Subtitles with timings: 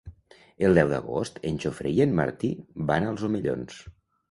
[0.69, 2.51] El deu d'agost en Jofre i en Martí
[2.91, 3.81] van als Omellons.